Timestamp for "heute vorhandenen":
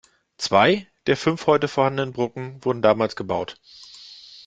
1.45-2.11